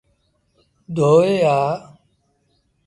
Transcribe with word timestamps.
ڌوئي 0.95 1.35
آ۔ 1.59 1.59